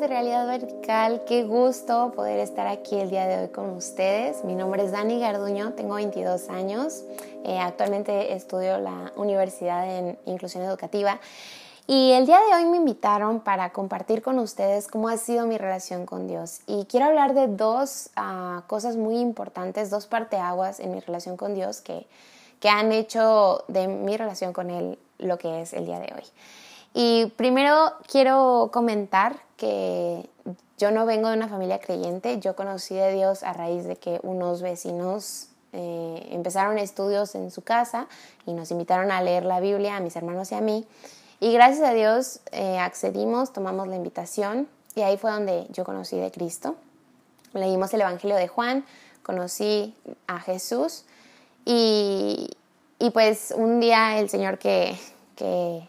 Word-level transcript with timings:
de 0.00 0.06
Realidad 0.06 0.46
Vertical, 0.46 1.24
qué 1.26 1.42
gusto 1.42 2.12
poder 2.14 2.38
estar 2.38 2.68
aquí 2.68 3.00
el 3.00 3.10
día 3.10 3.26
de 3.26 3.42
hoy 3.42 3.48
con 3.48 3.70
ustedes. 3.70 4.44
Mi 4.44 4.54
nombre 4.54 4.84
es 4.84 4.92
Dani 4.92 5.18
Garduño, 5.18 5.72
tengo 5.72 5.96
22 5.96 6.50
años, 6.50 7.02
eh, 7.44 7.58
actualmente 7.58 8.32
estudio 8.32 8.78
la 8.78 9.12
Universidad 9.16 9.90
en 9.90 10.16
Inclusión 10.24 10.62
Educativa 10.62 11.18
y 11.88 12.12
el 12.12 12.26
día 12.26 12.38
de 12.38 12.54
hoy 12.54 12.66
me 12.66 12.76
invitaron 12.76 13.40
para 13.40 13.72
compartir 13.72 14.22
con 14.22 14.38
ustedes 14.38 14.86
cómo 14.86 15.08
ha 15.08 15.16
sido 15.16 15.46
mi 15.46 15.58
relación 15.58 16.06
con 16.06 16.28
Dios. 16.28 16.60
Y 16.68 16.84
quiero 16.84 17.06
hablar 17.06 17.34
de 17.34 17.48
dos 17.48 18.10
ah, 18.14 18.62
cosas 18.68 18.96
muy 18.96 19.18
importantes, 19.18 19.90
dos 19.90 20.06
parteaguas 20.06 20.78
en 20.78 20.92
mi 20.92 21.00
relación 21.00 21.36
con 21.36 21.54
Dios 21.54 21.80
que, 21.80 22.06
que 22.60 22.68
han 22.68 22.92
hecho 22.92 23.64
de 23.66 23.88
mi 23.88 24.16
relación 24.16 24.52
con 24.52 24.70
Él 24.70 24.96
lo 25.18 25.38
que 25.38 25.62
es 25.62 25.72
el 25.72 25.86
día 25.86 25.98
de 25.98 26.12
hoy. 26.14 26.24
Y 26.94 27.26
primero 27.36 27.92
quiero 28.10 28.70
comentar 28.72 29.36
que 29.56 30.28
yo 30.78 30.90
no 30.90 31.06
vengo 31.06 31.28
de 31.28 31.36
una 31.36 31.48
familia 31.48 31.80
creyente, 31.80 32.38
yo 32.40 32.54
conocí 32.54 32.94
de 32.94 33.12
Dios 33.12 33.42
a 33.42 33.52
raíz 33.52 33.84
de 33.84 33.96
que 33.96 34.20
unos 34.22 34.62
vecinos 34.62 35.48
eh, 35.72 36.28
empezaron 36.30 36.78
estudios 36.78 37.34
en 37.34 37.50
su 37.50 37.62
casa 37.62 38.06
y 38.46 38.52
nos 38.52 38.70
invitaron 38.70 39.10
a 39.10 39.20
leer 39.20 39.44
la 39.44 39.60
Biblia 39.60 39.96
a 39.96 40.00
mis 40.00 40.16
hermanos 40.16 40.52
y 40.52 40.54
a 40.54 40.60
mí. 40.60 40.86
Y 41.40 41.52
gracias 41.52 41.86
a 41.88 41.92
Dios 41.92 42.40
eh, 42.52 42.78
accedimos, 42.78 43.52
tomamos 43.52 43.88
la 43.88 43.96
invitación 43.96 44.68
y 44.94 45.02
ahí 45.02 45.16
fue 45.16 45.30
donde 45.30 45.66
yo 45.70 45.84
conocí 45.84 46.16
de 46.16 46.30
Cristo. 46.30 46.76
Leímos 47.52 47.92
el 47.94 48.00
Evangelio 48.00 48.36
de 48.36 48.48
Juan, 48.48 48.84
conocí 49.22 49.94
a 50.26 50.40
Jesús 50.40 51.04
y, 51.64 52.50
y 52.98 53.10
pues 53.10 53.52
un 53.56 53.80
día 53.80 54.18
el 54.18 54.30
Señor 54.30 54.58
que, 54.58 54.98
que 55.36 55.86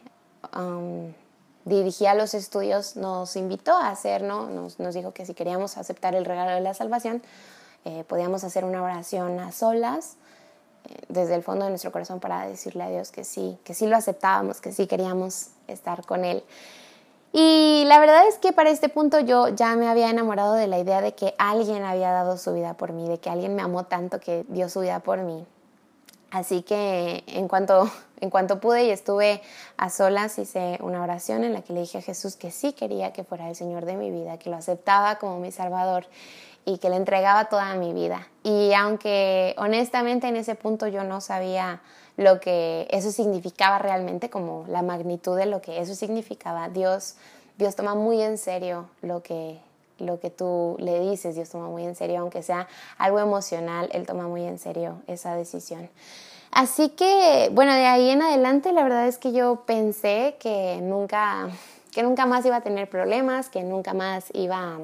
dirigía 1.66 2.14
los 2.16 2.34
estudios 2.34 2.96
nos 2.96 3.36
invitó 3.36 3.74
a 3.74 3.90
hacer, 3.90 4.24
¿no? 4.24 4.50
Nos, 4.50 4.94
dijo 4.94 5.14
que 5.14 5.26
si 5.26 5.34
queríamos 5.34 5.78
aceptar 5.78 6.16
el 6.16 6.26
regalo 6.26 6.52
de 6.52 6.62
la 6.62 6.74
salvación, 6.74 7.22
eh, 7.86 8.04
podíamos 8.08 8.44
hacer 8.44 8.66
una 8.66 8.84
oración 8.84 9.40
a 9.40 9.52
solas 9.52 10.18
eh, 10.86 10.96
desde 11.08 11.36
el 11.36 11.44
fondo 11.44 11.66
de 11.66 11.72
nuestro 11.72 11.92
corazón 11.92 12.20
para 12.20 12.48
decirle 12.48 12.84
a 12.84 12.90
Dios 12.90 13.12
que 13.12 13.24
sí, 13.24 13.58
que 13.64 13.74
sí 13.74 13.88
lo 13.88 13.96
aceptábamos, 13.96 14.60
que 14.60 14.72
sí 14.72 14.88
queríamos 14.88 15.50
estar 15.68 16.06
con 16.06 16.26
Él. 16.26 16.44
Y 17.32 17.84
la 17.86 18.00
verdad 18.00 18.28
es 18.28 18.40
que 18.40 18.52
para 18.54 18.72
este 18.72 18.90
punto 18.90 19.20
yo 19.20 19.50
ya 19.50 19.76
me 19.76 19.88
había 19.88 20.10
enamorado 20.10 20.54
de 20.54 20.68
la 20.68 20.80
idea 20.80 21.00
de 21.00 21.14
que 21.14 21.36
alguien 21.38 21.84
había 21.84 22.12
dado 22.12 22.38
su 22.38 22.54
vida 22.54 22.74
por 22.74 22.92
mí, 22.92 23.08
de 23.08 23.20
que 23.20 23.30
alguien 23.30 23.56
me 23.56 23.62
amó 23.62 23.86
tanto 23.86 24.20
que 24.20 24.46
dio 24.50 24.68
su 24.68 24.80
vida 24.80 25.00
por 25.00 25.20
mí. 25.20 25.46
Así 26.32 26.62
que 26.62 27.24
en 27.28 27.48
cuanto, 27.48 27.90
en 28.22 28.30
cuanto 28.30 28.60
pude 28.60 28.86
y 28.86 28.92
estuve 28.92 29.42
a 29.78 29.90
solas, 29.90 30.38
hice 30.40 30.78
una 30.82 31.02
oración 31.02 31.44
en 31.44 31.54
la 31.54 31.62
que 31.62 31.74
le 31.74 31.82
dije 31.82 32.00
a 32.00 32.02
Jesús 32.02 32.36
que 32.36 32.52
sí 32.52 32.74
quería 32.74 33.14
que 33.14 33.24
fuera 33.24 33.50
el 33.50 33.56
Señor 33.56 33.86
de 33.86 33.96
mi 33.96 34.12
vida, 34.12 34.38
que 34.38 34.50
lo 34.50 34.58
aceptaba 34.58 35.18
como 35.18 35.40
mi 35.40 35.52
Salvador 35.52 36.06
y 36.66 36.78
que 36.78 36.90
le 36.90 36.98
entregaba 36.98 37.46
toda 37.46 37.74
mi 37.76 37.94
vida. 37.94 38.28
Y 38.44 38.74
aunque 38.74 39.56
honestamente 39.58 40.28
en 40.28 40.36
ese 40.36 40.56
punto 40.56 40.88
yo 40.88 41.04
no 41.04 41.22
sabía 41.22 41.82
lo 42.18 42.40
que 42.40 42.88
eso 42.92 43.12
significaba 43.12 43.80
realmente, 43.80 44.30
como 44.30 44.66
la 44.68 44.82
magnitud 44.82 45.38
de 45.38 45.46
lo 45.46 45.62
que 45.62 45.80
eso 45.80 45.96
significaba, 45.96 46.68
Dios, 46.70 47.16
Dios 47.58 47.76
toma 47.76 47.96
muy 47.96 48.22
en 48.22 48.38
serio 48.38 48.90
lo 49.02 49.24
que, 49.24 49.60
lo 50.00 50.20
que 50.20 50.30
tú 50.30 50.76
le 50.80 51.00
dices, 51.00 51.36
Dios 51.36 51.50
toma 51.50 51.68
muy 51.68 51.84
en 51.84 51.96
serio, 51.96 52.20
aunque 52.20 52.44
sea 52.44 52.68
algo 52.98 53.20
emocional, 53.20 53.90
Él 53.94 54.06
toma 54.06 54.28
muy 54.28 54.44
en 54.44 54.60
serio 54.60 55.02
esa 55.08 55.36
decisión. 55.36 55.90
Así 56.52 56.90
que, 56.90 57.50
bueno, 57.52 57.74
de 57.74 57.86
ahí 57.86 58.10
en 58.10 58.22
adelante 58.22 58.74
la 58.74 58.84
verdad 58.84 59.08
es 59.08 59.18
que 59.18 59.32
yo 59.32 59.64
pensé 59.66 60.36
que 60.40 60.80
nunca, 60.82 61.50
que 61.92 62.02
nunca 62.02 62.26
más 62.26 62.46
iba 62.46 62.56
a 62.56 62.62
tener 62.62 62.90
problemas, 62.90 63.50
que 63.50 63.64
nunca 63.64 63.94
más 63.94 64.26
iba 64.34 64.80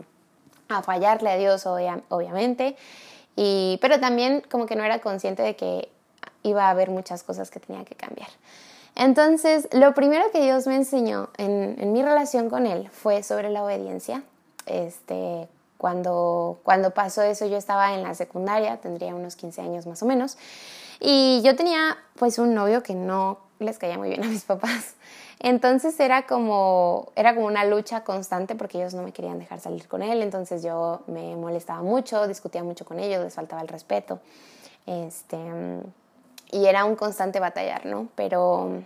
a 0.69 0.81
fallarle 0.83 1.29
a 1.31 1.37
Dios, 1.37 1.65
obviamente, 1.65 2.75
y, 3.35 3.77
pero 3.81 3.99
también 3.99 4.43
como 4.49 4.65
que 4.65 4.75
no 4.75 4.83
era 4.83 4.99
consciente 4.99 5.41
de 5.41 5.55
que 5.55 5.89
iba 6.43 6.67
a 6.67 6.69
haber 6.69 6.91
muchas 6.91 7.23
cosas 7.23 7.49
que 7.49 7.59
tenía 7.59 7.83
que 7.83 7.95
cambiar. 7.95 8.29
Entonces, 8.95 9.67
lo 9.73 9.93
primero 9.93 10.23
que 10.31 10.41
Dios 10.41 10.67
me 10.67 10.75
enseñó 10.75 11.29
en, 11.37 11.75
en 11.79 11.91
mi 11.91 12.01
relación 12.01 12.49
con 12.49 12.65
Él 12.65 12.89
fue 12.91 13.23
sobre 13.23 13.49
la 13.49 13.63
obediencia, 13.63 14.23
este, 14.65 15.47
cuando, 15.77 16.59
cuando 16.63 16.91
pasó 16.91 17.21
eso 17.21 17.45
yo 17.45 17.57
estaba 17.57 17.93
en 17.93 18.03
la 18.03 18.13
secundaria, 18.15 18.77
tendría 18.77 19.13
unos 19.13 19.35
15 19.35 19.61
años 19.61 19.87
más 19.87 20.01
o 20.03 20.05
menos, 20.05 20.37
y 20.99 21.41
yo 21.43 21.55
tenía 21.55 21.97
pues 22.15 22.39
un 22.39 22.53
novio 22.53 22.83
que 22.83 22.95
no 22.95 23.39
les 23.59 23.77
caía 23.77 23.97
muy 23.97 24.09
bien 24.09 24.23
a 24.23 24.27
mis 24.27 24.43
papás. 24.43 24.95
Entonces 25.39 25.99
era 25.99 26.25
como, 26.25 27.11
era 27.15 27.35
como 27.35 27.47
una 27.47 27.65
lucha 27.65 28.03
constante 28.03 28.55
porque 28.55 28.77
ellos 28.77 28.93
no 28.93 29.03
me 29.03 29.11
querían 29.11 29.37
dejar 29.37 29.59
salir 29.59 29.87
con 29.87 30.01
él, 30.01 30.21
entonces 30.21 30.63
yo 30.63 31.01
me 31.07 31.35
molestaba 31.35 31.81
mucho, 31.81 32.27
discutía 32.27 32.63
mucho 32.63 32.85
con 32.85 32.99
ellos, 32.99 33.23
les 33.23 33.33
faltaba 33.33 33.61
el 33.61 33.67
respeto. 33.67 34.19
Este, 34.85 35.37
y 36.51 36.65
era 36.65 36.85
un 36.85 36.95
constante 36.95 37.39
batallar, 37.39 37.85
¿no? 37.85 38.07
Pero 38.15 38.83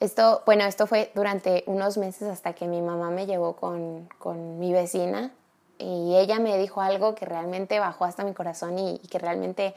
esto, 0.00 0.42
bueno, 0.46 0.64
esto 0.64 0.86
fue 0.86 1.10
durante 1.14 1.64
unos 1.66 1.96
meses 1.96 2.28
hasta 2.28 2.52
que 2.52 2.66
mi 2.66 2.82
mamá 2.82 3.10
me 3.10 3.26
llevó 3.26 3.56
con, 3.56 4.08
con 4.18 4.58
mi 4.58 4.72
vecina 4.72 5.32
y 5.78 6.16
ella 6.16 6.38
me 6.38 6.56
dijo 6.58 6.80
algo 6.80 7.14
que 7.14 7.26
realmente 7.26 7.78
bajó 7.78 8.04
hasta 8.04 8.24
mi 8.24 8.32
corazón 8.34 8.78
y, 8.78 8.98
que 9.10 9.18
realmente 9.18 9.74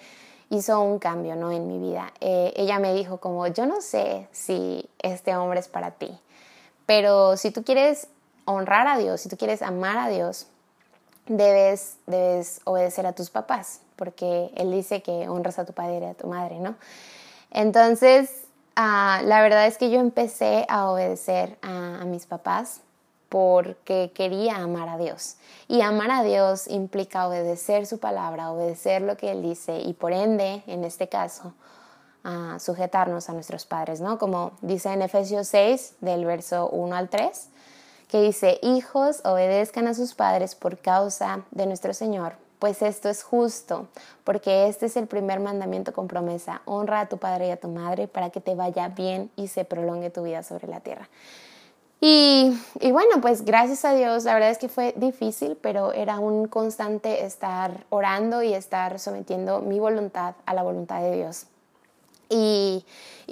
hizo 0.49 0.79
un 0.81 0.99
cambio 0.99 1.35
¿no? 1.35 1.51
en 1.51 1.67
mi 1.67 1.79
vida. 1.79 2.13
Eh, 2.21 2.53
ella 2.55 2.79
me 2.79 2.93
dijo 2.93 3.17
como, 3.17 3.47
yo 3.47 3.65
no 3.65 3.81
sé 3.81 4.27
si 4.31 4.89
este 4.99 5.35
hombre 5.35 5.59
es 5.59 5.67
para 5.67 5.91
ti, 5.91 6.17
pero 6.85 7.37
si 7.37 7.51
tú 7.51 7.63
quieres 7.63 8.07
honrar 8.45 8.87
a 8.87 8.97
Dios, 8.97 9.21
si 9.21 9.29
tú 9.29 9.37
quieres 9.37 9.61
amar 9.61 9.97
a 9.97 10.07
Dios, 10.07 10.47
debes, 11.27 11.97
debes 12.05 12.61
obedecer 12.63 13.05
a 13.05 13.13
tus 13.13 13.29
papás, 13.29 13.81
porque 13.95 14.51
Él 14.55 14.71
dice 14.71 15.01
que 15.01 15.27
honras 15.27 15.59
a 15.59 15.65
tu 15.65 15.73
padre 15.73 15.99
y 15.99 16.05
a 16.05 16.13
tu 16.13 16.27
madre, 16.27 16.59
¿no? 16.59 16.75
Entonces, 17.51 18.46
Ah, 18.79 19.23
la 19.25 19.41
verdad 19.41 19.65
es 19.65 19.79
que 19.79 19.89
yo 19.89 19.99
empecé 19.99 20.67
a 20.69 20.91
obedecer 20.91 21.57
a, 21.63 22.05
mis 22.05 22.27
papás 22.27 22.81
porque 23.27 24.11
quería 24.13 24.57
amar 24.57 24.87
a 24.87 24.99
Dios. 24.99 25.37
Y 25.67 25.81
amar 25.81 26.11
a 26.11 26.21
Dios 26.21 26.67
implica 26.67 27.27
obedecer 27.27 27.87
su 27.87 27.99
palabra, 27.99 28.51
obedecer 28.51 29.01
lo 29.01 29.17
que 29.17 29.31
Él 29.31 29.41
dice 29.41 29.79
y 29.79 29.93
por 29.93 30.13
ende, 30.13 30.61
en 30.67 30.83
este 30.83 31.09
caso, 31.09 31.55
sujetarnos 32.59 33.31
a 33.31 33.33
nuestros 33.33 33.65
padres, 33.65 33.99
¿no? 33.99 34.19
Como 34.19 34.51
dice 34.61 34.93
en 34.93 35.01
Efesios 35.01 35.47
6, 35.47 35.95
del 36.01 36.25
verso 36.25 36.69
1 36.69 36.95
al 36.95 37.09
3, 37.09 37.49
que 38.09 38.21
dice, 38.21 38.59
hijos, 38.61 39.21
obedezcan 39.25 39.87
a 39.87 39.95
sus 39.95 40.13
padres 40.13 40.53
por 40.53 40.77
causa 40.77 41.45
de 41.49 41.65
nuestro 41.65 41.95
Señor, 41.95 42.33
pues 42.59 42.81
esto 42.81 43.09
es 43.09 43.23
justo, 43.23 43.87
porque 44.23 44.67
este 44.67 44.87
es 44.87 44.97
el 44.97 45.07
primer 45.07 45.39
mandamiento 45.39 45.93
con 45.93 46.07
promesa, 46.07 46.61
honra 46.65 47.01
a 47.01 47.09
tu 47.09 47.17
padre 47.17 47.47
y 47.47 47.51
a 47.51 47.59
tu 47.59 47.67
madre 47.67 48.07
para 48.07 48.29
que 48.29 48.41
te 48.41 48.55
vaya 48.55 48.87
bien 48.89 49.29
y 49.35 49.47
se 49.47 49.65
prolongue 49.65 50.09
tu 50.09 50.23
vida 50.23 50.43
sobre 50.43 50.67
la 50.67 50.79
tierra. 50.79 51.07
Y, 51.99 52.55
bueno, 52.91 53.21
pues 53.21 53.43
gracias 53.43 53.83
a 53.83 53.93
Dios, 53.93 54.23
la 54.23 54.35
verdad 54.35 54.51
es 54.51 54.59
que 54.59 54.69
fue 54.69 54.93
difícil, 54.97 55.57
pero 55.59 55.93
era 55.93 56.19
un 56.19 56.47
constante 56.47 57.25
estar 57.25 57.85
orando 57.89 58.43
y 58.43 58.53
estar 58.53 58.99
sometiendo 58.99 59.61
mi 59.61 59.79
voluntad 59.79 60.35
a 60.45 60.53
la 60.53 60.61
voluntad 60.61 61.01
de 61.01 61.15
Dios. 61.15 61.47
Y, 62.29 62.85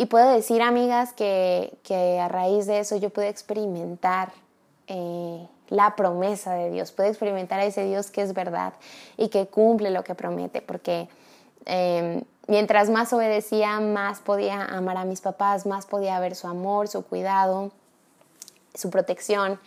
puedo 0.09 0.31
decir, 0.31 0.61
amigas, 0.63 1.13
que, 1.13 1.77
que, 1.83 2.19
a 2.19 2.27
raíz 2.27 2.65
de 2.65 2.79
eso 2.79 2.95
yo 2.95 3.11
pude 3.11 3.29
experimentar 3.29 4.31
eh, 4.87 5.47
la 5.69 5.95
promesa 5.95 6.53
de 6.53 6.69
Dios, 6.69 6.91
puede 6.91 7.09
experimentar 7.09 7.59
a 7.59 7.65
ese 7.65 7.83
Dios 7.83 8.11
que 8.11 8.21
es 8.21 8.33
verdad 8.33 8.73
y 9.17 9.29
que 9.29 9.47
cumple 9.47 9.89
lo 9.89 10.03
que 10.03 10.15
promete, 10.15 10.61
porque 10.61 11.07
em, 11.65 12.23
mientras 12.47 12.89
más 12.89 13.11
obedecía, 13.13 13.79
más 13.79 14.19
podía 14.19 14.63
amar 14.63 14.97
a 14.97 15.05
mis 15.05 15.21
papás, 15.21 15.65
más 15.65 15.85
podía 15.85 16.19
ver 16.19 16.35
su 16.35 16.47
amor, 16.47 16.87
su 16.87 17.03
cuidado, 17.03 17.71
su 18.73 18.89
protección. 18.89 19.59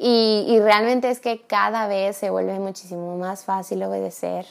Y, 0.00 0.60
realmente 0.60 1.10
es 1.10 1.18
que 1.18 1.42
cada 1.42 1.88
vez 1.88 2.16
se 2.16 2.30
vuelve 2.30 2.56
muchísimo 2.60 3.16
más 3.16 3.44
fácil 3.44 3.82
obedecer. 3.82 4.46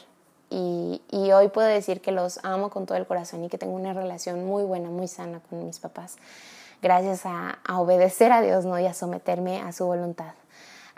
Y, 0.50 1.00
hoy 1.32 1.48
puedo 1.48 1.68
decir 1.68 2.00
que 2.00 2.12
los 2.12 2.42
amo 2.44 2.70
con 2.70 2.86
todo 2.86 2.98
el 2.98 3.06
corazón 3.06 3.44
y 3.44 3.48
que 3.48 3.58
tengo 3.58 3.74
una 3.74 3.94
relación 3.94 4.44
muy 4.46 4.64
buena, 4.64 4.90
muy 4.90 5.08
sana 5.08 5.40
con 5.48 5.64
mis 5.64 5.78
papás, 5.78 6.16
gracias 6.82 7.24
a, 7.24 7.58
a 7.64 7.80
obedecer 7.80 8.32
a 8.32 8.40
Dios 8.40 8.64
¿no? 8.64 8.78
y 8.78 8.86
a 8.86 8.94
someterme 8.94 9.60
a 9.60 9.72
su 9.72 9.86
voluntad. 9.86 10.32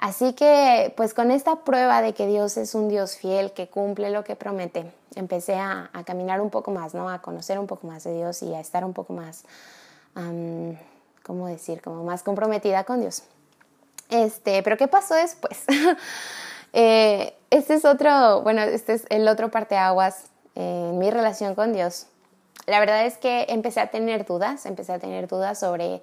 Así 0.00 0.32
que, 0.32 0.94
pues 0.96 1.12
con 1.12 1.30
esta 1.30 1.56
prueba 1.56 2.00
de 2.00 2.14
que 2.14 2.26
Dios 2.26 2.56
es 2.56 2.74
un 2.74 2.88
Dios 2.88 3.18
fiel, 3.18 3.52
que 3.52 3.68
cumple 3.68 4.08
lo 4.08 4.24
que 4.24 4.34
promete, 4.34 4.90
empecé 5.14 5.56
a, 5.56 5.90
caminar 6.06 6.40
un 6.40 6.48
poco 6.48 6.70
más, 6.70 6.94
¿no? 6.94 7.10
A 7.10 7.20
conocer 7.20 7.58
un 7.58 7.66
poco 7.66 7.86
más 7.86 8.04
de 8.04 8.14
Dios 8.14 8.42
y 8.42 8.54
a 8.54 8.60
estar 8.60 8.82
un 8.82 8.94
poco 8.94 9.12
más, 9.12 9.44
¿cómo 11.22 11.48
decir? 11.48 11.82
Como 11.82 12.02
más 12.02 12.22
comprometida 12.22 12.84
con 12.84 13.02
Dios. 13.02 13.24
Este, 14.08 14.62
pero 14.62 14.78
¿qué 14.78 14.88
pasó 14.88 15.14
después? 15.14 15.64
eh, 16.72 17.34
este 17.50 17.74
es 17.74 17.84
otro, 17.84 18.40
bueno, 18.40 18.62
este 18.62 18.94
es 18.94 19.04
el 19.10 19.28
otro 19.28 19.50
parteaguas 19.50 20.24
en 20.54 20.98
mi 20.98 21.10
relación 21.10 21.54
con 21.54 21.74
Dios. 21.74 22.06
La 22.64 22.80
verdad 22.80 23.04
es 23.04 23.18
que 23.18 23.44
empecé 23.50 23.80
a 23.80 23.90
tener 23.90 24.24
dudas, 24.24 24.64
empecé 24.64 24.94
a 24.94 24.98
tener 24.98 25.28
dudas 25.28 25.60
sobre 25.60 26.00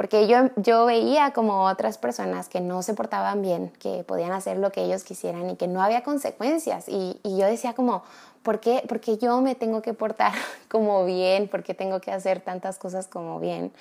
porque 0.00 0.26
yo, 0.26 0.48
yo 0.56 0.86
veía 0.86 1.34
como 1.34 1.66
otras 1.66 1.98
personas 1.98 2.48
que 2.48 2.62
no 2.62 2.80
se 2.80 2.94
portaban 2.94 3.42
bien, 3.42 3.70
que 3.78 4.02
podían 4.02 4.32
hacer 4.32 4.56
lo 4.56 4.72
que 4.72 4.82
ellos 4.82 5.04
quisieran 5.04 5.50
y 5.50 5.56
que 5.56 5.68
no 5.68 5.82
había 5.82 6.02
consecuencias. 6.02 6.88
Y, 6.88 7.20
y 7.22 7.36
yo 7.36 7.44
decía 7.44 7.74
como, 7.74 8.02
¿por 8.42 8.60
qué? 8.60 8.82
Porque 8.88 9.18
yo 9.18 9.42
me 9.42 9.54
tengo 9.54 9.82
que 9.82 9.92
portar 9.92 10.32
como 10.70 11.04
bien, 11.04 11.48
porque 11.48 11.74
tengo 11.74 12.00
que 12.00 12.12
hacer 12.12 12.40
tantas 12.40 12.78
cosas 12.78 13.08
como 13.08 13.40
bien. 13.40 13.72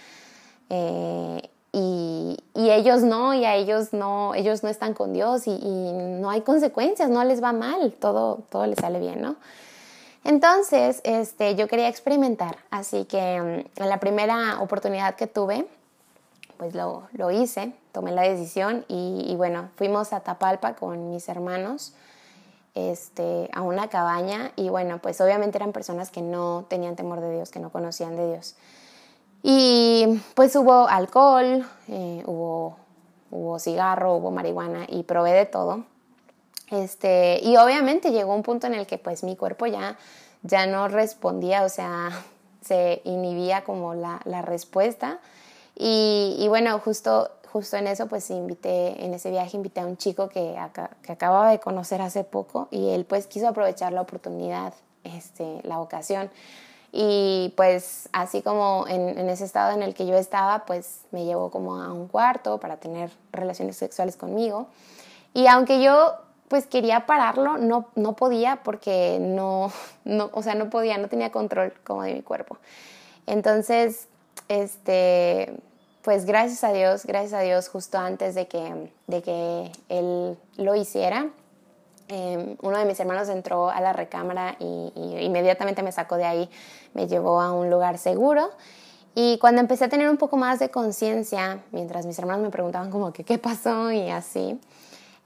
Eh, 0.70 1.42
y, 1.72 2.38
y, 2.54 2.70
ellos 2.70 3.02
no, 3.02 3.34
y 3.34 3.46
a 3.46 3.56
ellos 3.56 3.94
no, 3.94 4.36
ellos 4.36 4.62
no 4.62 4.68
están 4.68 4.94
con 4.94 5.14
Dios 5.14 5.48
y, 5.48 5.52
y, 5.52 5.94
no 5.94 6.32
hay 6.32 6.42
consecuencias, 6.42 7.10
no 7.10 7.24
les 7.24 7.42
va 7.42 7.54
mal, 7.54 7.94
todo, 7.94 8.40
todo 8.50 8.68
les 8.68 8.78
sale 8.78 9.00
bien, 9.00 9.22
¿no? 9.22 9.38
Entonces, 10.26 11.00
este, 11.06 11.56
yo 11.56 11.70
quería 11.70 11.88
experimentar, 11.88 12.58
así 12.72 13.06
que 13.06 13.64
mm, 13.78 13.82
en 13.82 13.90
la 13.90 14.02
primera 14.02 14.60
oportunidad 14.60 15.16
que 15.16 15.26
tuve, 15.26 15.66
pues 16.60 16.76
lo, 16.76 17.04
lo 17.14 17.32
hice, 17.32 17.72
tomé 17.94 18.12
la 18.12 18.24
decisión 18.24 18.84
y, 18.90 19.34
bueno, 19.38 19.70
fuimos 19.78 20.12
a 20.12 20.20
Tapalpa 20.20 20.76
con 20.76 21.10
mis 21.10 21.30
hermanos 21.30 21.94
este, 22.76 23.50
a 23.54 23.62
una 23.62 23.88
cabaña 23.88 24.52
y 24.58 24.68
bueno, 24.68 25.00
pues 25.02 25.22
obviamente 25.22 25.58
eran 25.58 25.72
personas 25.72 26.12
que 26.12 26.22
no 26.22 26.66
tenían 26.68 26.98
temor 26.98 27.22
de 27.22 27.34
Dios, 27.34 27.50
que 27.50 27.62
no 27.62 27.72
conocían 27.72 28.18
de 28.18 28.28
Dios. 28.34 28.56
Y 29.42 30.22
pues 30.36 30.54
hubo 30.58 30.90
alcohol, 30.90 31.66
eh, 31.88 32.24
hubo, 32.26 32.76
hubo 33.32 33.58
cigarro, 33.58 34.16
hubo 34.16 34.30
marihuana 34.30 34.86
y 34.90 35.04
probé 35.04 35.32
de 35.32 35.46
todo. 35.46 35.86
Este, 36.72 37.40
y 37.42 37.56
obviamente 37.56 38.12
llegó 38.12 38.36
un 38.36 38.44
punto 38.44 38.68
en 38.68 38.74
el 38.74 38.86
que 38.86 38.98
pues 38.98 39.24
mi 39.24 39.38
cuerpo 39.38 39.66
ya, 39.66 39.98
ya 40.44 40.66
no 40.66 40.90
respondía, 40.90 41.64
o 41.64 41.70
sea, 41.70 42.12
se 42.62 43.02
inhibía 43.06 43.64
como 43.64 43.94
la, 43.94 44.20
la 44.26 44.42
respuesta. 44.42 45.20
Y, 45.82 46.36
y, 46.38 46.48
bueno, 46.50 46.78
justo, 46.80 47.32
justo 47.52 47.78
en 47.78 47.88
eso 47.88 48.08
pues 48.08 48.30
invité, 48.30 49.06
en 49.06 49.14
ese 49.14 49.32
viaje 49.32 49.56
invité 49.56 49.80
a 49.80 49.86
un 49.86 49.96
chico 49.96 50.28
que, 50.28 50.56
que 51.02 51.12
acababa 51.12 51.50
de 51.50 51.60
conocer 51.60 52.02
hace 52.02 52.26
poco 52.26 52.68
y 52.70 52.90
él 52.90 53.06
pues 53.06 53.28
quiso 53.28 53.48
aprovechar 53.48 53.94
la 53.94 54.02
oportunidad, 54.02 54.74
este, 55.06 55.62
la 55.64 55.80
ocasión. 55.80 56.30
Y 56.92 57.54
pues 57.56 58.10
así 58.12 58.42
como 58.42 58.86
en, 58.90 59.18
en, 59.18 59.30
ese 59.30 59.46
estado 59.46 59.72
en 59.72 59.82
el 59.82 59.94
que 59.94 60.06
yo 60.06 60.16
estaba, 60.16 60.66
pues 60.66 61.02
me 61.12 61.24
llevó 61.24 61.50
como 61.50 61.76
a 61.76 61.94
un 61.94 62.08
cuarto 62.08 62.60
para 62.60 62.78
tener 62.78 63.10
relaciones 63.32 63.78
sexuales 63.78 64.18
conmigo. 64.18 64.68
Y 65.34 65.48
aunque 65.48 65.82
yo 65.82 66.16
pues 66.50 66.66
quería 66.66 67.06
pararlo, 67.06 67.58
no, 67.58 67.88
no 67.96 68.16
podía 68.16 68.58
porque 68.64 69.20
no, 69.22 69.72
no, 70.04 70.30
o 70.34 70.44
sea, 70.44 70.56
no 70.56 70.70
podía, 70.70 70.98
no 70.98 71.08
tenía 71.08 71.32
control 71.32 71.74
como 71.86 72.04
de 72.04 72.16
mi 72.16 72.22
cuerpo. 72.22 72.58
Entonces, 73.28 74.08
este, 74.48 75.54
pues 76.10 76.26
gracias 76.26 76.64
a 76.64 76.74
Dios, 76.74 77.06
gracias 77.06 77.34
a 77.34 77.42
Dios, 77.42 77.70
justo 77.70 78.00
antes 78.00 78.34
de 78.34 78.48
que, 78.48 78.92
de 79.06 79.22
que 79.22 79.72
él 79.90 80.40
lo 80.58 80.74
hiciera, 80.74 81.30
eh, 82.08 82.58
uno 82.64 82.80
de 82.80 82.86
mis 82.86 83.00
hermanos 83.00 83.30
entró 83.30 83.70
a 83.70 83.80
la 83.80 83.94
recámara 83.94 84.56
y, 84.58 84.92
y, 84.96 85.20
inmediatamente 85.24 85.84
me 85.84 85.92
sacó 85.92 86.16
de 86.16 86.26
ahí, 86.26 86.50
me 86.96 87.08
llevó 87.08 87.40
a 87.40 87.52
un 87.52 87.70
lugar 87.70 88.00
seguro. 88.00 88.50
Y 89.14 89.38
cuando 89.38 89.62
empecé 89.62 89.86
a 89.86 89.90
tener 89.90 90.10
un 90.10 90.18
poco 90.18 90.36
más 90.36 90.58
de 90.58 90.72
conciencia, 90.72 91.62
mientras 91.72 92.08
mis 92.08 92.18
hermanos 92.18 92.42
me 92.42 92.50
preguntaban 92.50 92.90
como 92.90 93.14
que 93.14 93.24
qué 93.24 93.38
pasó 93.38 93.92
y 93.92 94.10
así, 94.10 94.60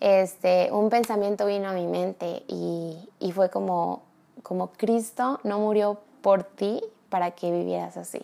este, 0.02 0.70
un 0.74 0.90
pensamiento 0.90 1.46
vino 1.46 1.70
a 1.70 1.72
mi 1.72 1.88
mente 1.88 2.44
y, 2.50 3.10
y 3.22 3.32
fue 3.32 3.50
como, 3.50 4.02
como 4.42 4.74
Cristo 4.74 5.40
no 5.46 5.60
murió 5.60 6.02
por 6.22 6.44
ti 6.44 6.84
para 7.08 7.32
que 7.32 7.52
vivieras 7.52 7.96
así. 7.96 8.22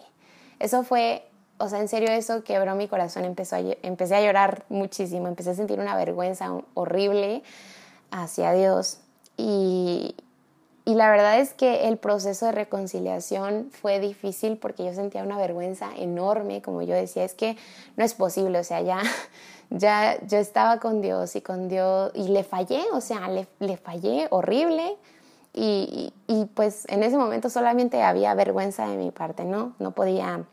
Eso 0.60 0.84
fue, 0.84 1.24
o 1.60 1.70
sea, 1.70 1.80
en 1.80 1.88
serio 1.88 2.10
eso 2.10 2.44
quebró 2.44 2.76
mi 2.76 2.88
corazón, 2.88 3.26
empezó 3.26 3.56
a, 3.56 3.60
empecé 3.60 4.16
a 4.16 4.22
llorar 4.22 4.64
muchísimo, 4.70 5.28
empecé 5.28 5.52
a 5.52 5.56
sentir 5.56 5.80
una 5.80 5.96
vergüenza 5.96 6.52
horrible 6.74 7.44
hacia 8.12 8.54
Dios 8.54 9.00
y, 9.38 10.16
y 10.86 10.96
la 10.96 11.12
verdad 11.12 11.40
es 11.40 11.54
que 11.54 11.88
el 11.88 11.98
proceso 11.98 12.48
de 12.48 12.54
reconciliación 12.54 13.70
fue 13.72 14.00
difícil 14.00 14.58
porque 14.58 14.86
yo 14.86 14.94
sentía 14.94 15.22
una 15.22 15.38
vergüenza 15.38 15.92
enorme, 15.96 16.62
como 16.62 16.82
yo 16.82 16.96
decía, 16.96 17.24
es 17.24 17.36
que 17.36 17.58
no 17.96 18.04
es 18.04 18.16
posible, 18.16 18.58
o 18.58 18.64
sea, 18.64 18.82
ya 18.82 19.02
ya 19.70 20.18
yo 20.26 20.38
estaba 20.38 20.80
con 20.80 21.02
Dios 21.02 21.36
y 21.36 21.42
con 21.42 21.70
Dios 21.70 22.12
y 22.16 22.30
le 22.30 22.44
fallé, 22.44 22.82
o 22.92 23.02
sea, 23.02 23.30
le, 23.30 23.48
le 23.60 23.78
fallé 23.78 24.28
horrible 24.32 24.98
y, 25.54 26.14
y, 26.28 26.46
pues 26.46 26.86
en 26.90 27.04
ese 27.04 27.18
momento 27.18 27.50
solamente 27.50 28.02
había 28.04 28.34
vergüenza 28.36 28.88
de 28.88 28.98
mi 28.98 29.12
parte, 29.12 29.46
¿no? 29.46 29.74
No 29.80 29.92
podía, 29.92 30.46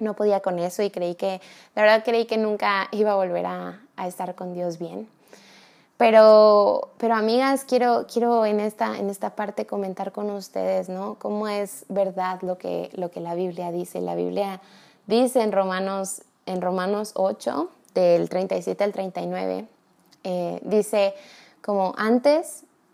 no 0.00 0.14
podía 0.14 0.40
con 0.40 0.58
eso 0.58 0.82
y 0.82 0.90
creí 0.90 1.14
que, 1.14 1.40
la 1.74 1.82
verdad 1.82 2.02
creí 2.04 2.26
que 2.26 2.36
nunca 2.36 2.88
iba 2.90 3.12
a 3.12 3.16
volver 3.16 3.46
a, 3.46 3.80
estar 4.06 4.34
con 4.34 4.54
Dios 4.54 4.78
bien. 4.78 5.08
Pero, 5.96 6.88
pero 6.98 7.14
amigas, 7.14 7.64
quiero, 7.64 8.06
quiero 8.12 8.44
en, 8.44 8.58
esta, 8.58 8.98
en 8.98 9.08
esta 9.08 9.36
parte 9.36 9.66
comentar 9.66 10.10
con 10.10 10.30
ustedes, 10.30 10.88
¿no? 10.88 11.14
Cómo 11.20 11.46
es 11.46 11.84
verdad 11.88 12.40
lo 12.42 12.58
que, 12.58 12.90
lo 12.94 13.12
que 13.12 13.20
la 13.20 13.36
Biblia 13.36 13.70
dice. 13.70 14.00
La 14.00 14.16
Biblia 14.16 14.60
dice 15.06 15.42
en 15.42 15.52
Romanos, 15.52 16.22
en 16.46 16.60
Romanos 16.60 17.12
8, 17.14 17.70
del 17.94 18.28
37 18.28 18.82
al 18.82 18.92
39, 18.92 19.66
eh, 20.24 20.60
dice 20.64 21.14
como 21.62 21.94
antes, 21.96 22.64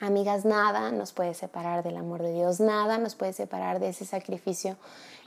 Amigas, 0.00 0.44
nada 0.44 0.90
nos 0.90 1.12
puede 1.12 1.34
separar 1.34 1.82
del 1.82 1.96
amor 1.96 2.22
de 2.22 2.32
Dios, 2.32 2.60
nada 2.60 2.98
nos 2.98 3.14
puede 3.14 3.32
separar 3.32 3.78
de 3.78 3.88
ese 3.88 4.04
sacrificio 4.04 4.76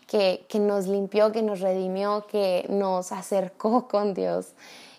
que, 0.08 0.46
que 0.50 0.60
nos 0.60 0.88
limpió, 0.88 1.32
que 1.32 1.42
nos 1.42 1.62
redimió, 1.62 2.26
que 2.28 2.66
nos 2.70 3.12
acercó 3.12 3.88
con 3.90 4.14
Dios. 4.14 4.54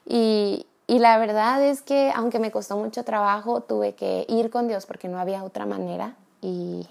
Y, 0.07 0.67
y 0.87 1.01
la 1.01 1.19
verdad 1.19 1.63
es 1.63 1.83
que 1.83 2.13
aunque 2.15 2.39
me 2.39 2.51
costó 2.51 2.77
mucho 2.77 3.05
trabajo, 3.05 3.61
tuve 3.61 3.95
que 3.95 4.25
ir 4.29 4.51
con 4.51 4.69
Dios 4.69 4.87
porque 4.87 5.09
no 5.09 5.19
había 5.19 5.45
otra 5.45 5.67
manera. 5.67 6.15
Y, 6.41 6.89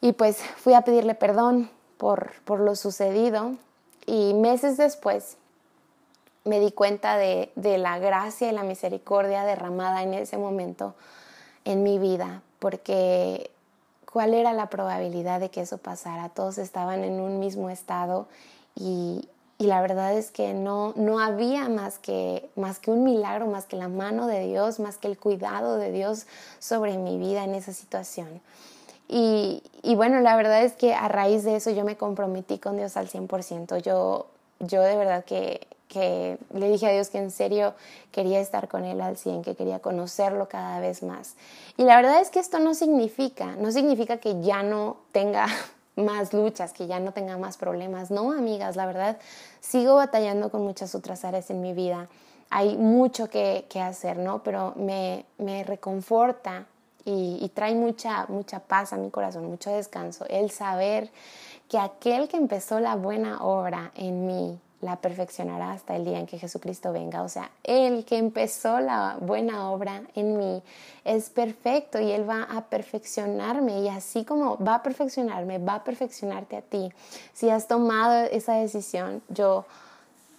y 0.00 0.12
pues 0.12 0.38
fui 0.56 0.74
a 0.74 0.82
pedirle 0.82 1.14
perdón 1.14 1.70
por, 1.96 2.32
por 2.44 2.60
lo 2.60 2.76
sucedido. 2.76 3.52
Y 4.04 4.34
meses 4.34 4.76
después 4.76 5.36
me 6.44 6.60
di 6.60 6.70
cuenta 6.72 7.16
de, 7.16 7.50
de 7.54 7.78
la 7.78 7.98
gracia 7.98 8.48
y 8.48 8.52
la 8.52 8.64
misericordia 8.64 9.44
derramada 9.44 10.02
en 10.02 10.12
ese 10.12 10.36
momento 10.36 10.94
en 11.64 11.82
mi 11.82 11.98
vida, 11.98 12.42
porque 12.58 13.50
cuál 14.12 14.34
era 14.34 14.52
la 14.52 14.68
probabilidad 14.68 15.40
de 15.40 15.50
que 15.50 15.62
eso 15.62 15.78
pasara. 15.78 16.28
Todos 16.28 16.58
estaban 16.58 17.02
en 17.02 17.20
un 17.20 17.38
mismo 17.40 17.70
estado 17.70 18.26
y, 18.74 19.28
y 19.58 19.66
la 19.66 19.80
verdad 19.80 20.12
es 20.12 20.30
que 20.30 20.54
no, 20.54 20.92
no 20.96 21.18
había 21.18 21.68
más 21.68 21.98
que, 21.98 22.48
más 22.56 22.78
que 22.78 22.90
un 22.90 23.04
milagro, 23.04 23.46
más 23.46 23.64
que 23.64 23.76
la 23.76 23.88
mano 23.88 24.26
de 24.26 24.46
Dios, 24.46 24.80
más 24.80 24.98
que 24.98 25.08
el 25.08 25.18
cuidado 25.18 25.76
de 25.76 25.92
Dios 25.92 26.26
sobre 26.58 26.98
mi 26.98 27.16
vida 27.16 27.44
en 27.44 27.54
esa 27.54 27.72
situación. 27.72 28.40
Y, 29.08 29.62
y 29.82 29.94
bueno, 29.94 30.20
la 30.20 30.36
verdad 30.36 30.62
es 30.62 30.74
que 30.74 30.94
a 30.94 31.08
raíz 31.08 31.44
de 31.44 31.56
eso 31.56 31.70
yo 31.70 31.84
me 31.84 31.96
comprometí 31.96 32.58
con 32.58 32.76
Dios 32.76 32.96
al 32.96 33.08
100%. 33.08 33.78
Yo, 33.78 34.26
yo 34.60 34.82
de 34.82 34.96
verdad 34.96 35.24
que 35.24 35.66
que 35.92 36.38
le 36.54 36.70
dije 36.70 36.86
a 36.86 36.92
Dios 36.92 37.10
que 37.10 37.18
en 37.18 37.30
serio 37.30 37.74
quería 38.12 38.40
estar 38.40 38.66
con 38.66 38.84
Él 38.84 39.02
al 39.02 39.18
100, 39.18 39.42
que 39.42 39.54
quería 39.54 39.80
conocerlo 39.80 40.48
cada 40.48 40.80
vez 40.80 41.02
más. 41.02 41.34
Y 41.76 41.84
la 41.84 41.96
verdad 41.96 42.22
es 42.22 42.30
que 42.30 42.38
esto 42.38 42.58
no 42.60 42.72
significa, 42.72 43.56
no 43.56 43.70
significa 43.70 44.16
que 44.16 44.40
ya 44.40 44.62
no 44.62 44.96
tenga 45.12 45.46
más 45.96 46.32
luchas, 46.32 46.72
que 46.72 46.86
ya 46.86 46.98
no 46.98 47.12
tenga 47.12 47.36
más 47.36 47.58
problemas. 47.58 48.10
No, 48.10 48.32
amigas, 48.32 48.74
la 48.74 48.86
verdad, 48.86 49.18
sigo 49.60 49.96
batallando 49.96 50.50
con 50.50 50.62
muchas 50.62 50.94
otras 50.94 51.26
áreas 51.26 51.50
en 51.50 51.60
mi 51.60 51.74
vida. 51.74 52.08
Hay 52.48 52.78
mucho 52.78 53.28
que, 53.28 53.66
que 53.68 53.80
hacer, 53.80 54.16
¿no? 54.16 54.42
Pero 54.42 54.72
me, 54.76 55.26
me 55.36 55.62
reconforta 55.62 56.64
y, 57.04 57.38
y 57.42 57.50
trae 57.50 57.74
mucha, 57.74 58.24
mucha 58.28 58.60
paz 58.60 58.94
a 58.94 58.96
mi 58.96 59.10
corazón, 59.10 59.44
mucho 59.46 59.70
descanso, 59.70 60.24
el 60.30 60.50
saber 60.50 61.10
que 61.68 61.78
aquel 61.78 62.28
que 62.28 62.38
empezó 62.38 62.80
la 62.80 62.96
buena 62.96 63.42
obra 63.42 63.92
en 63.94 64.26
mí 64.26 64.58
la 64.82 64.96
perfeccionará 64.96 65.70
hasta 65.70 65.96
el 65.96 66.04
día 66.04 66.18
en 66.18 66.26
que 66.26 66.38
Jesucristo 66.38 66.92
venga. 66.92 67.22
O 67.22 67.28
sea, 67.28 67.50
el 67.62 68.04
que 68.04 68.18
empezó 68.18 68.80
la 68.80 69.16
buena 69.20 69.70
obra 69.70 70.02
en 70.14 70.36
mí 70.36 70.62
es 71.04 71.30
perfecto 71.30 72.00
y 72.00 72.10
Él 72.10 72.28
va 72.28 72.42
a 72.42 72.62
perfeccionarme 72.62 73.80
y 73.80 73.88
así 73.88 74.24
como 74.24 74.58
va 74.58 74.76
a 74.76 74.82
perfeccionarme, 74.82 75.58
va 75.58 75.76
a 75.76 75.84
perfeccionarte 75.84 76.56
a 76.56 76.62
ti. 76.62 76.92
Si 77.32 77.48
has 77.48 77.68
tomado 77.68 78.24
esa 78.24 78.54
decisión, 78.54 79.22
yo, 79.28 79.64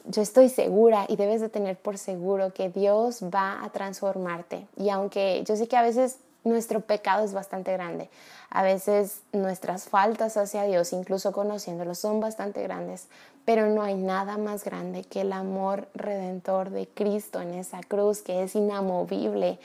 yo 0.06 0.22
estoy 0.22 0.50
segura 0.50 1.06
y 1.08 1.16
debes 1.16 1.40
de 1.40 1.48
tener 1.48 1.78
por 1.78 1.98
seguro 1.98 2.54
que 2.54 2.70
Dios 2.70 3.24
va 3.24 3.64
a 3.64 3.70
transformarte. 3.70 4.68
Y 4.76 4.90
aunque 4.90 5.42
yo 5.48 5.56
sé 5.56 5.70
que 5.70 5.78
a 5.78 5.82
veces 5.82 6.18
nuestro 6.44 6.82
pecado 6.82 7.24
es 7.24 7.34
bastante 7.34 7.72
grande. 7.74 8.10
A 8.50 8.64
veces 8.64 9.22
nuestras 9.32 9.86
faltas 9.90 10.38
hacia 10.38 10.64
Dios, 10.64 10.94
incluso 10.94 11.32
conociéndolo, 11.32 11.96
son 11.96 12.20
bastante 12.20 12.62
grandes, 12.64 13.08
pero 13.46 13.68
no 13.68 13.82
hay 13.82 13.96
nada 13.96 14.38
más 14.38 14.64
grande 14.64 15.04
que 15.04 15.22
el 15.22 15.34
amor 15.34 15.88
redentor 15.96 16.70
de 16.70 16.88
Cristo 16.88 17.42
en 17.42 17.54
esa 17.54 17.82
cruz, 17.82 18.22
que 18.22 18.44
es 18.44 18.56
inamovible. 18.56 19.60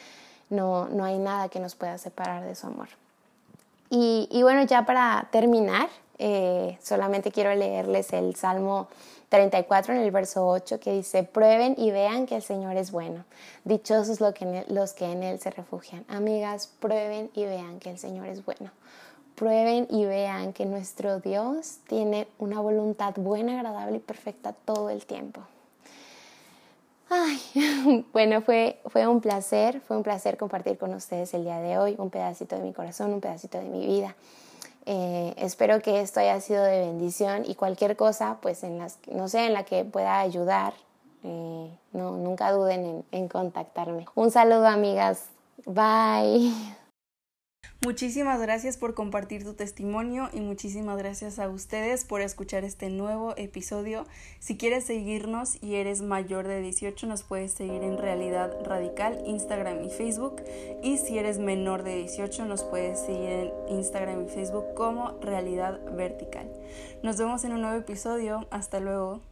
No, 0.50 0.88
no 0.88 1.04
hay 1.04 1.18
nada 1.18 1.49
que 1.49 1.61
nos 1.61 1.75
pueda 1.75 1.99
separar 1.99 2.44
de 2.44 2.54
su 2.54 2.66
amor. 2.66 2.88
Y, 3.90 4.28
y 4.30 4.42
bueno, 4.42 4.62
ya 4.62 4.85
para 4.87 5.28
terminar, 5.30 5.88
eh, 6.18 6.78
solamente 6.82 7.30
quiero 7.30 7.54
leerles 7.54 8.12
el 8.12 8.35
Salmo 8.35 8.88
34 9.28 9.94
en 9.94 10.00
el 10.00 10.11
verso 10.11 10.47
8 10.47 10.80
que 10.80 10.92
dice, 10.92 11.23
prueben 11.23 11.75
y 11.76 11.90
vean 11.90 12.26
que 12.26 12.37
el 12.37 12.42
Señor 12.42 12.76
es 12.76 12.90
bueno. 12.90 13.25
Dichosos 13.64 14.20
los 14.20 14.32
que, 14.32 14.64
los 14.68 14.92
que 14.94 15.04
en 15.04 15.23
Él 15.23 15.38
se 15.38 15.50
refugian. 15.50 16.04
Amigas, 16.08 16.73
prueben 16.80 17.30
y 17.35 17.44
vean 17.44 17.78
que 17.78 17.90
el 17.90 17.99
Señor 17.99 18.28
es 18.28 18.44
bueno. 18.44 18.70
Prueben 19.35 19.87
y 19.90 20.04
vean 20.04 20.52
que 20.52 20.66
nuestro 20.66 21.20
Dios 21.20 21.78
tiene 21.87 22.26
una 22.38 22.61
voluntad 22.61 23.14
buena, 23.16 23.56
agradable 23.56 23.99
y 23.99 24.00
perfecta 24.00 24.52
todo 24.52 24.90
el 24.90 25.04
tiempo. 25.06 25.42
Ay, 27.11 28.04
bueno, 28.12 28.42
fue, 28.42 28.80
fue 28.87 29.06
un 29.06 29.20
placer, 29.20 29.80
fue 29.80 29.97
un 29.97 30.02
placer 30.02 30.37
compartir 30.37 30.76
con 30.78 30.92
ustedes 30.94 31.32
el 31.35 31.44
día 31.44 31.61
de 31.61 31.78
hoy, 31.78 31.94
un 31.99 32.11
pedacito 32.11 32.56
de 32.56 32.62
mi 32.62 32.73
corazón, 32.73 33.12
un 33.12 33.20
pedacito 33.20 33.58
de 33.58 33.64
mi 33.64 33.87
vida. 33.87 34.14
Eh, 34.90 35.35
espero 35.37 35.83
que 35.83 36.00
esto 36.00 36.18
haya 36.18 36.40
sido 36.40 36.64
de 36.64 36.78
bendición 36.78 37.45
y 37.45 37.57
cualquier 37.57 37.95
cosa, 37.95 38.38
pues 38.40 38.64
en 38.64 38.78
las, 38.78 38.99
no 39.12 39.28
sé, 39.28 39.45
en 39.45 39.52
la 39.52 39.64
que 39.64 39.85
pueda 39.85 40.18
ayudar, 40.18 40.73
eh, 41.25 41.71
no, 41.92 42.16
nunca 42.16 42.50
duden 42.52 42.87
en, 42.87 43.04
en 43.12 43.28
contactarme. 43.28 44.07
Un 44.14 44.30
saludo, 44.30 44.66
amigas. 44.66 45.25
Bye. 45.66 46.54
Muchísimas 47.85 48.40
gracias 48.40 48.76
por 48.76 48.94
compartir 48.94 49.44
tu 49.44 49.54
testimonio 49.54 50.30
y 50.32 50.40
muchísimas 50.40 50.99
gracias 50.99 51.38
a 51.38 51.49
ustedes 51.49 52.04
por 52.04 52.20
escuchar 52.23 52.64
este 52.64 52.90
nuevo 52.90 53.35
episodio. 53.37 54.04
Si 54.40 54.56
quieres 54.56 54.85
seguirnos 54.85 55.62
y 55.62 55.76
eres 55.76 56.02
mayor 56.02 56.49
de 56.49 56.61
18 56.61 57.06
nos 57.06 57.23
puedes 57.23 57.52
seguir 57.52 57.85
en 57.85 57.97
Realidad 57.97 58.52
Radical, 58.64 59.23
Instagram 59.26 59.85
y 59.85 59.90
Facebook. 59.90 60.42
Y 60.82 60.99
si 60.99 61.18
eres 61.18 61.38
menor 61.38 61.85
de 61.85 61.94
18 61.94 62.47
nos 62.47 62.64
puedes 62.64 62.99
seguir 62.99 63.30
en 63.30 63.52
Instagram 63.68 64.26
y 64.26 64.28
Facebook 64.28 64.75
como 64.75 65.12
Realidad 65.20 65.78
Vertical. 65.94 66.50
Nos 67.04 67.16
vemos 67.16 67.44
en 67.44 67.52
un 67.52 67.61
nuevo 67.61 67.78
episodio. 67.78 68.49
Hasta 68.50 68.80
luego. 68.80 69.27